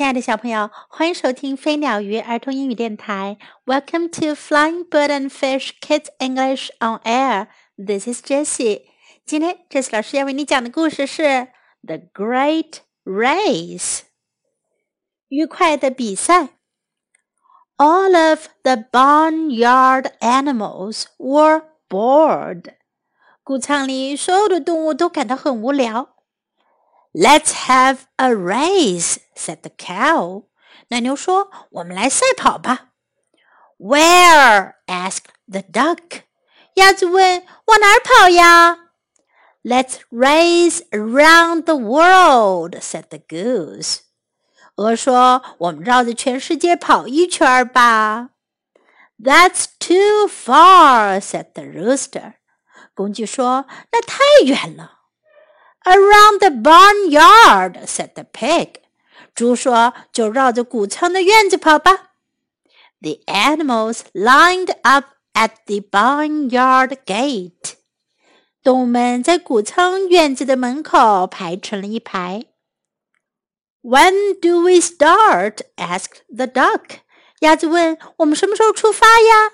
[0.00, 3.38] 亲爱的小朋友，欢迎收听飞鸟鱼儿童英语电台。
[3.64, 7.46] Welcome to Flying Bird and Fish Kids English on Air.
[7.78, 8.82] This is Jessie.
[9.24, 11.22] 今天，Jessie 老师要为你讲的故事是《
[11.82, 14.00] The Great Race》
[15.28, 16.50] 愉快的比赛。
[17.78, 22.74] All of the barnyard animals were bored.
[23.42, 26.16] 谷仓里所有的动物都感到很无聊。
[27.12, 30.44] Let's have a race," said the cow.
[30.88, 32.88] 奶牛说：“我们来赛跑吧。”
[33.78, 34.74] Where?
[34.86, 36.22] asked the duck.
[36.74, 38.78] 鸭子问：“往哪儿跑呀？”
[39.64, 44.00] Let's race around the world," said the goose.
[44.76, 48.30] 鹅说：“我们绕着全世界跑一圈吧。”
[49.18, 52.34] That's too far," said the rooster.
[52.94, 54.92] 公鸡说：“那太远了。”
[55.84, 58.80] Around the barnyard," said the pig.
[59.34, 62.12] 猪说：“就绕着谷仓的院子跑吧。”
[63.00, 67.74] The animals lined up at the barnyard gate.
[68.62, 72.46] 动物们在谷仓院子的门口排成了一排。
[73.82, 75.60] When do we start?
[75.76, 77.00] asked the duck.
[77.40, 79.52] 鸭子问：“我们什么时候出发呀？”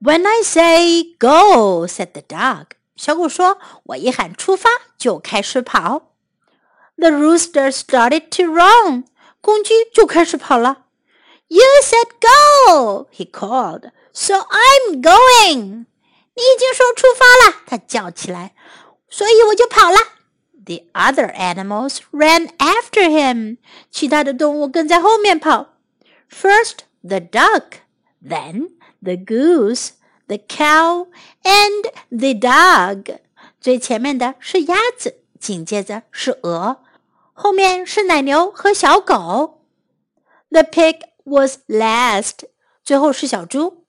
[0.00, 2.73] When I say go, said the duck.
[2.95, 3.57] 小狗说
[3.87, 6.13] ：“我一喊出发，就开始跑。”
[6.97, 9.05] The rooster started to run.
[9.41, 10.85] 公鸡就开始跑了。
[11.47, 13.91] You said go, he called.
[14.13, 15.85] So I'm going.
[16.37, 18.55] 你已经说出发了，他叫起来，
[19.09, 19.97] 所以我就跑了。
[20.65, 23.57] The other animals ran after him.
[23.91, 25.75] 其他的动物跟在后面跑。
[26.29, 27.81] First the duck,
[28.23, 29.89] then the goose,
[30.26, 31.08] the cow
[31.42, 33.18] and the dog。
[33.60, 36.82] 最前面的是鸭子，紧接着是鹅，
[37.32, 39.66] 后面是奶牛和小狗。
[40.50, 42.48] The pig was last，
[42.82, 43.86] 最后是小猪。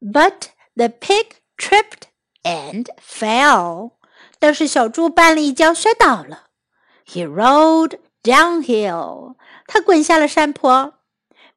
[0.00, 1.26] But the pig
[1.56, 2.08] tripped
[2.42, 3.92] and fell，
[4.38, 6.48] 但是小猪绊了一跤，摔倒了。
[7.06, 10.94] He rolled downhill，他滚下了山坡。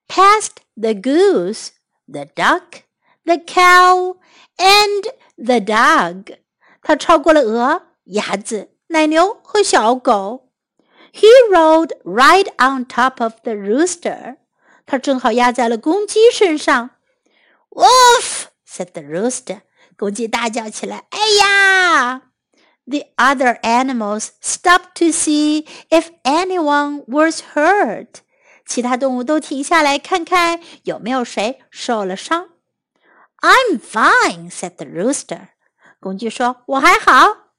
[0.08, 1.70] Past the goose,
[2.08, 2.83] the duck
[3.25, 4.17] The cow
[4.59, 5.05] and
[5.37, 6.37] the dog。
[6.83, 10.51] 他超过了鹅、鸭子、奶牛和小狗。
[11.13, 14.37] He rode right on top of the rooster。
[14.87, 16.91] 他正好压在了公鸡身上。
[17.71, 18.47] Woof!
[18.67, 19.63] said the rooster。
[19.97, 22.23] 公鸡大叫起来：“哎呀！”
[22.87, 28.09] The other animals stopped to see if anyone was hurt。
[28.67, 32.54] 其他动物都停下来看看有没有谁受了伤。
[33.44, 35.50] I'm fine," said the rooster.
[36.00, 37.54] 公鸡说：“我还好。”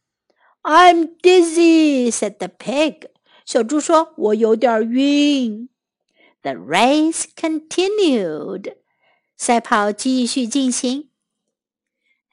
[0.62, 3.08] I'm dizzy," said the pig.
[3.46, 5.68] 小猪说：“我有点晕。”
[6.42, 8.76] The race continued.
[9.36, 11.10] 赛跑继续进行。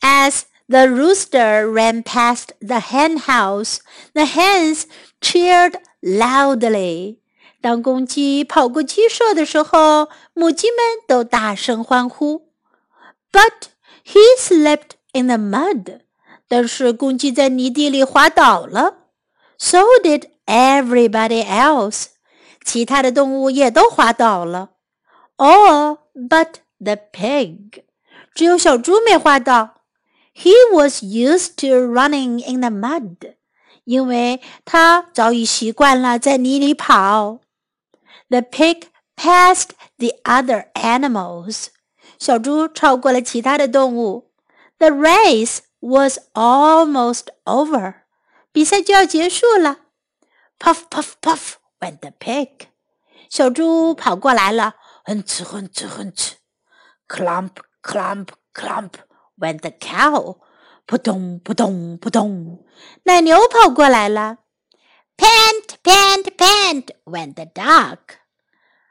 [0.01, 3.79] As the rooster ran past the hen house,
[4.13, 4.83] the hens
[5.21, 7.19] cheered loudly.
[7.61, 10.77] 当公鸡跑过鸡舍的时候，母鸡们
[11.07, 12.50] 都大声欢呼。
[13.31, 13.69] but
[14.03, 16.01] he slipped in the mud.
[16.47, 19.07] 但是公鸡在泥地里滑倒了。
[19.57, 22.07] So did everybody else.
[22.63, 24.71] 其他的动物也都滑倒了。
[25.38, 27.83] All but the pig.
[28.33, 29.75] 只有小猪没滑倒。
[30.33, 33.35] He was used to running in the mud.
[33.83, 37.39] 因为他早已习惯了在泥里跑。
[38.29, 38.83] The pig
[39.15, 41.67] passed the other animals.
[42.22, 44.30] 小猪超过了其他的动物。
[44.78, 47.94] The race was almost over，
[48.52, 49.78] 比赛就要结束了。
[50.56, 52.68] Puff puff puff went the pig，
[53.28, 54.74] 小猪跑过来了，
[55.04, 56.34] 哼哧哼哧哼哧。
[57.08, 58.92] Clump clump clump
[59.36, 60.38] went the cow，
[60.86, 62.64] 扑通扑通扑通。
[63.02, 64.38] 奶牛跑过来了。
[65.16, 67.98] Pant pant pant went the dog，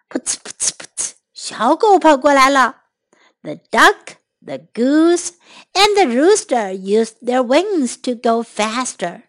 [0.10, 1.12] 噗呲噗呲噗呲。
[1.34, 2.81] 小狗跑过来了。
[3.43, 5.33] The duck, the goose,
[5.75, 9.23] and the rooster used their wings to go faster.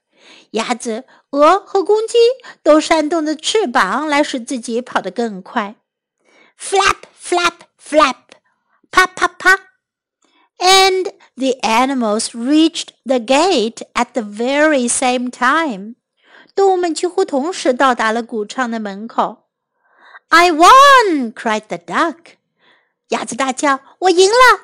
[0.51, 2.18] 鸭子、鹅和公鸡
[2.63, 5.75] 都扇动着翅膀来使自己跑得更快。
[6.59, 8.15] Flap, flap, flap,
[8.92, 9.59] 啪啪啪。
[10.59, 15.95] And the animals reached the gate at the very same time.
[16.56, 19.48] 动物们几乎同时到达了谷仓的门口。
[20.30, 21.31] I won!
[21.31, 22.38] cried the duck.
[23.12, 24.61] 鸭子大叫：“我赢了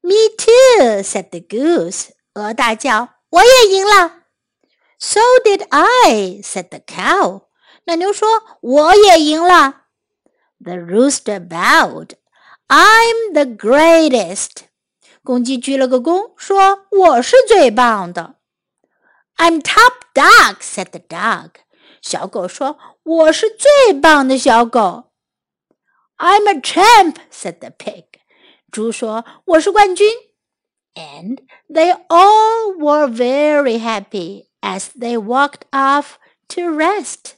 [0.00, 2.10] ！”Me too," said the goose.
[2.34, 4.22] 鹅大叫：“我也赢了！”
[4.98, 7.46] So did I," said the cow.
[7.84, 8.28] 奶牛说
[8.62, 9.82] ：“我也赢了。”
[10.64, 12.10] The rooster bowed.
[12.68, 14.66] I'm the greatest.
[15.24, 18.36] 公鸡鞠了个躬，说：“我是最棒的。”
[19.36, 21.50] I'm top dog, said the dog.
[22.02, 25.07] 小狗说：“我是最棒的小狗。”
[26.17, 28.05] I'm a champ, said the pig.
[28.71, 30.07] 猪说：“我是冠军。”
[30.95, 31.39] And
[31.69, 36.15] they all were very happy as they walked off
[36.49, 37.33] to rest.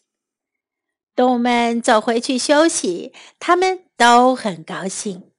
[1.16, 5.36] 动物们走回去休息，他们都很高兴。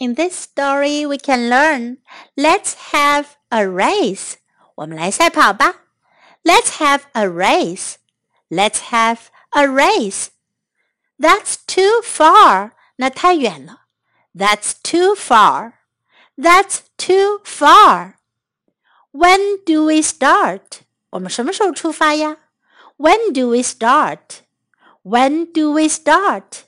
[0.00, 1.98] in this story, we can learn.
[2.34, 4.36] Let's have a race.
[4.76, 5.74] 我们来赛跑吧。
[6.42, 7.96] Let's have a race.
[8.48, 9.18] Let's have
[9.50, 10.28] a race.
[11.18, 12.72] That's too far.
[12.96, 13.86] 那太远了。
[14.34, 15.72] That's too far.
[16.36, 18.14] That's too far.
[19.12, 20.82] When do we start?
[21.10, 22.36] 我们什么时候出发呀？
[22.96, 24.42] When do we start?
[25.02, 26.64] When do we start?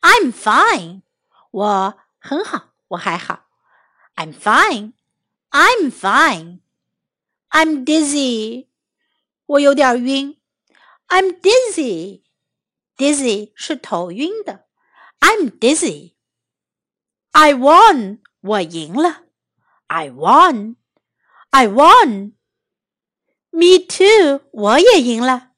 [0.00, 1.02] I'm fine.
[1.50, 3.44] 我很好，我还好。
[4.16, 4.92] I'm fine.
[5.50, 6.60] I'm fine.
[7.50, 8.66] I'm dizzy.
[9.46, 10.36] 我有点晕。
[11.08, 12.22] I'm dizzy.
[12.96, 14.66] Dizzy 是头晕的。
[15.20, 16.14] I'm dizzy.
[17.32, 18.20] I won.
[18.40, 19.24] 我赢了。
[19.88, 20.76] I won.
[21.50, 22.32] I won.
[23.50, 24.40] Me too.
[24.52, 25.52] 我也赢了。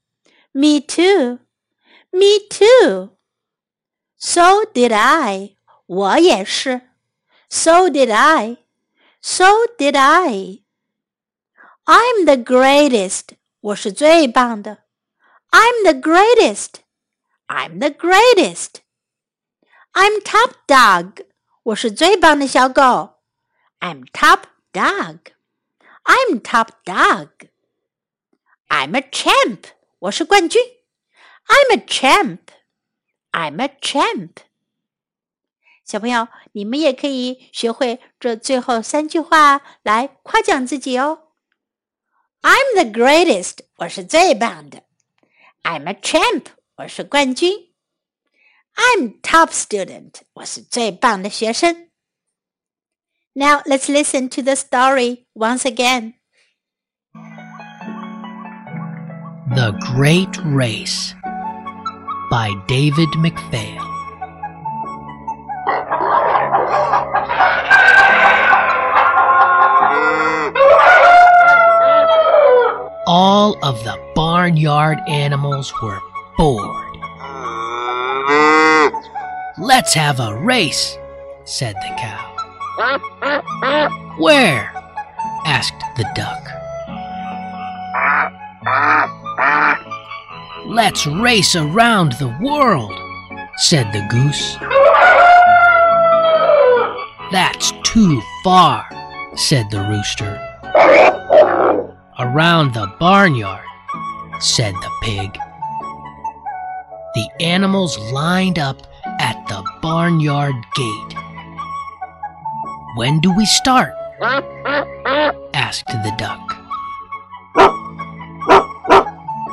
[0.53, 1.39] Me too.
[2.11, 3.17] Me too.
[4.17, 5.57] So did I.
[5.87, 6.91] 我也是。
[7.49, 8.59] So did I.
[9.21, 9.47] So
[9.79, 10.63] did I.
[11.85, 13.37] I'm the greatest.
[13.61, 14.85] 我是最棒的。
[15.51, 16.81] I'm the greatest.
[17.53, 18.83] I'm the greatest.
[19.93, 21.27] I'm top dog.
[21.63, 23.21] 我是最棒的小狗。
[23.81, 24.43] I'm top
[24.73, 25.19] dog.
[26.05, 27.29] I'm top dog.
[28.69, 29.65] I'm a champ.
[30.01, 30.63] 我是冠军。
[31.47, 32.39] I'm a champ.
[33.33, 34.31] I'm a champ.
[35.85, 41.29] 小朋友，你们也可以学会这最后三句话来夸奖自己哦。
[42.43, 44.83] I'm the greatest，我是最棒的。
[45.63, 46.45] I'm a champ，
[46.77, 47.53] 我是冠军。
[48.75, 51.89] I'm top student，我是最棒的学生。
[53.33, 56.15] Now let's listen to the story once again.
[59.55, 61.15] The Great Race
[62.31, 63.87] by David McPhail.
[73.07, 75.99] All of the barnyard animals were
[76.38, 76.98] bored.
[79.58, 80.98] Let's have a race,
[81.46, 82.30] said the cow.
[84.18, 84.72] Where?
[85.46, 86.44] asked the duck.
[90.66, 92.94] Let's race around the world,
[93.58, 94.58] said the goose.
[97.32, 98.88] That's too far,
[99.36, 100.40] said the rooster.
[102.20, 103.66] Around the barnyard,
[104.40, 105.38] said the pig.
[107.16, 108.88] The animals lined up
[109.20, 111.16] at the barnyard gate.
[112.96, 113.94] When do we start?
[115.54, 116.40] asked the duck.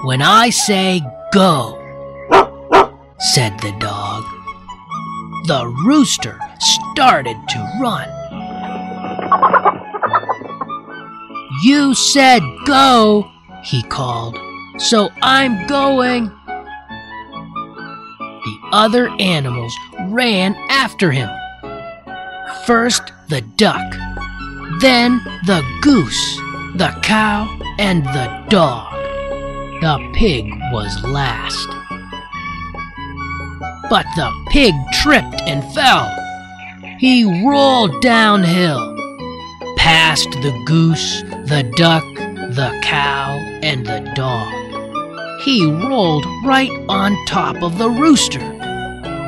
[0.04, 1.02] When I say
[1.32, 1.76] go,
[3.18, 4.24] said the dog.
[5.46, 8.08] The rooster started to run.
[11.62, 13.30] You said go,
[13.64, 14.38] he called,
[14.78, 16.30] so I'm going.
[18.70, 19.76] The other animals
[20.10, 21.28] ran after him.
[22.66, 23.92] First the duck,
[24.80, 26.36] then the goose,
[26.76, 27.48] the cow,
[27.80, 28.92] and the dog.
[29.80, 31.66] The pig was last.
[33.90, 36.08] But the pig tripped and fell.
[37.00, 38.94] He rolled downhill,
[39.78, 45.40] past the goose, the duck, the cow, and the dog.
[45.42, 48.59] He rolled right on top of the rooster.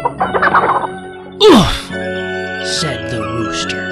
[0.04, 1.92] Oof!
[2.66, 3.84] said the rooster.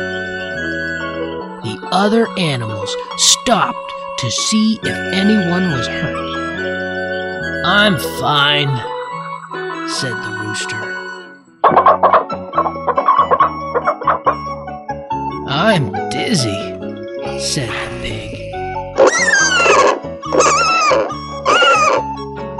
[1.62, 7.64] The other animals stopped to see if anyone was hurt.
[7.64, 8.69] I'm fine,
[9.88, 10.83] said the rooster.
[15.49, 16.61] I'm dizzy,
[17.38, 18.31] said the pig.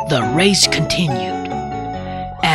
[0.09, 1.40] The race continued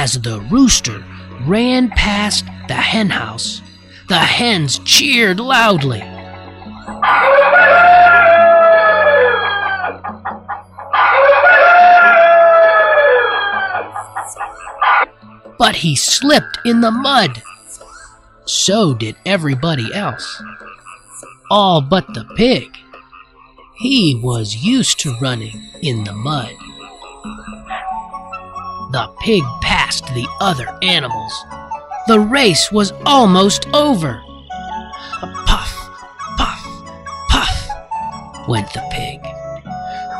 [0.05, 1.03] as the rooster
[1.47, 3.63] ran past the henhouse.
[4.07, 6.01] The hens cheered loudly.
[15.57, 17.41] But he slipped in the mud.
[18.45, 20.39] So did everybody else.
[21.49, 22.77] All but the pig.
[23.79, 26.53] He was used to running in the mud.
[28.95, 31.33] The pig passed the other animals.
[32.07, 34.23] The race was almost over.
[35.45, 35.73] Puff,
[36.37, 36.63] puff,
[37.27, 37.67] puff,
[38.47, 39.19] went the pig.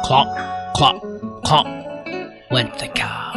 [0.03, 0.27] Clop,
[0.75, 1.01] clop,
[1.45, 1.67] clop,
[2.51, 3.31] went the cow.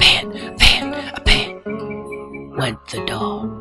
[0.00, 3.60] Pan, pan, a pan, went the dog.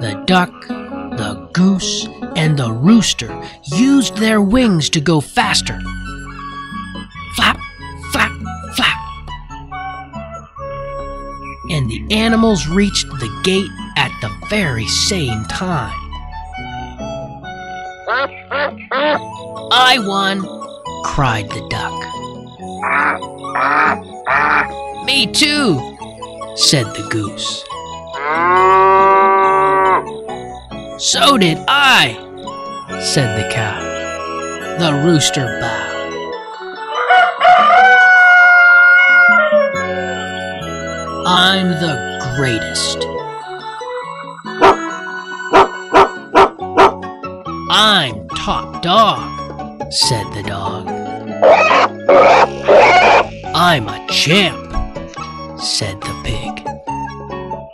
[0.00, 3.42] The duck, the goose, and the rooster
[3.74, 5.78] used their wings to go faster.
[12.10, 15.96] Animals reached the gate at the very same time.
[19.70, 20.42] I won,
[21.04, 21.94] cried the duck.
[25.04, 25.78] Me too,
[26.56, 27.64] said the goose.
[31.02, 32.16] So did I,
[33.00, 33.80] said the cow.
[34.78, 35.87] The rooster bowed.
[41.50, 42.98] I'm the greatest.
[47.70, 50.86] I'm top dog, said the dog.
[53.54, 54.58] I'm a champ,
[55.58, 56.68] said the pig.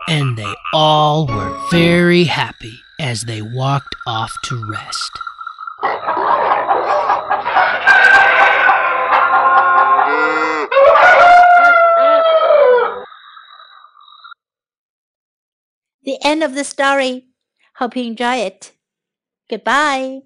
[0.07, 5.11] And they all were very happy as they walked off to rest.
[16.05, 17.29] The end of the story.
[17.77, 18.73] Hope you enjoy it.
[19.51, 20.23] Goodbye.